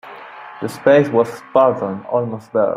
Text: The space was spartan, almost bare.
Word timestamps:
The 0.63 0.67
space 0.67 1.09
was 1.09 1.31
spartan, 1.31 2.03
almost 2.09 2.51
bare. 2.51 2.69